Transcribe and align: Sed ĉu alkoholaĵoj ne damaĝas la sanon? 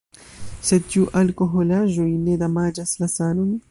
Sed 0.69 0.87
ĉu 0.93 1.03
alkoholaĵoj 1.23 2.09
ne 2.27 2.43
damaĝas 2.47 2.99
la 3.05 3.15
sanon? 3.19 3.59